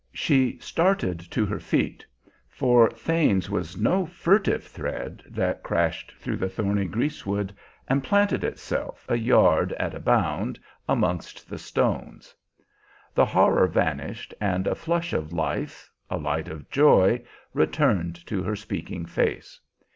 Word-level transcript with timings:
She 0.15 0.57
started 0.57 1.19
to 1.29 1.45
her 1.45 1.59
feet, 1.59 2.03
for 2.49 2.89
Thane's 2.89 3.51
was 3.51 3.77
no 3.77 4.03
furtive 4.07 4.73
tread 4.73 5.21
that 5.29 5.61
crashed 5.61 6.13
through 6.13 6.37
the 6.37 6.49
thorny 6.49 6.85
greasewood 6.87 7.53
and 7.87 8.03
planted 8.03 8.43
itself, 8.43 9.05
a 9.07 9.15
yard 9.15 9.73
at 9.73 9.93
a 9.93 9.99
bound, 9.99 10.57
amongst 10.89 11.47
the 11.47 11.59
stones. 11.59 12.33
The 13.13 13.25
horror 13.25 13.67
vanished 13.67 14.33
and 14.41 14.65
a 14.65 14.73
flush 14.73 15.13
of 15.13 15.33
life, 15.33 15.87
a 16.09 16.17
light 16.17 16.47
of 16.49 16.67
joy, 16.71 17.21
returned 17.53 18.25
to 18.25 18.41
her 18.41 18.55
speaking 18.55 19.05
face. 19.05 19.59